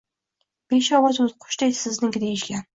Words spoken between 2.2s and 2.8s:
deyishgan.